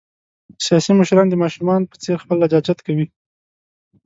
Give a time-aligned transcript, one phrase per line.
[0.65, 3.05] سیاسي مشران د ماشومان په څېر خپل لجاجت کوي.